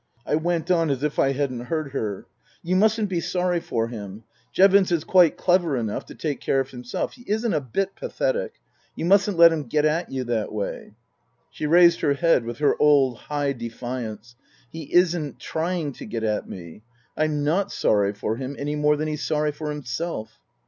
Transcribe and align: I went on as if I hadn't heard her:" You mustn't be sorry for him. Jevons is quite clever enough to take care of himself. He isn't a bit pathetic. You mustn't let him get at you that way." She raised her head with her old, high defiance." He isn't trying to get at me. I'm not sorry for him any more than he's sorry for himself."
I 0.25 0.33
went 0.33 0.71
on 0.71 0.89
as 0.89 1.03
if 1.03 1.19
I 1.19 1.33
hadn't 1.33 1.65
heard 1.65 1.91
her:" 1.91 2.25
You 2.63 2.75
mustn't 2.75 3.07
be 3.07 3.19
sorry 3.19 3.59
for 3.59 3.87
him. 3.89 4.23
Jevons 4.51 4.91
is 4.91 5.03
quite 5.03 5.37
clever 5.37 5.77
enough 5.77 6.07
to 6.07 6.15
take 6.15 6.39
care 6.39 6.59
of 6.59 6.71
himself. 6.71 7.13
He 7.13 7.21
isn't 7.29 7.53
a 7.53 7.61
bit 7.61 7.95
pathetic. 7.95 8.53
You 8.95 9.05
mustn't 9.05 9.37
let 9.37 9.51
him 9.53 9.65
get 9.67 9.85
at 9.85 10.09
you 10.11 10.23
that 10.23 10.51
way." 10.51 10.95
She 11.51 11.67
raised 11.67 12.01
her 12.01 12.15
head 12.15 12.45
with 12.45 12.57
her 12.57 12.75
old, 12.81 13.17
high 13.19 13.53
defiance." 13.53 14.35
He 14.71 14.91
isn't 14.91 15.37
trying 15.37 15.91
to 15.93 16.07
get 16.07 16.23
at 16.23 16.49
me. 16.49 16.81
I'm 17.15 17.43
not 17.43 17.71
sorry 17.71 18.11
for 18.13 18.37
him 18.37 18.55
any 18.57 18.75
more 18.75 18.95
than 18.97 19.07
he's 19.07 19.23
sorry 19.23 19.51
for 19.51 19.69
himself." 19.69 20.39